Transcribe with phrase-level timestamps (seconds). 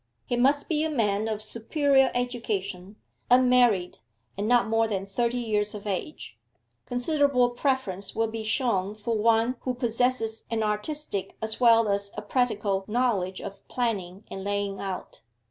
[0.25, 2.95] He must be a man of superior education,
[3.29, 3.99] unmarried,
[4.35, 6.39] and not more than thirty years of age.
[6.87, 12.23] Considerable preference will be shown for one who possesses an artistic as well as a
[12.23, 15.21] practical knowledge of planning and laying out.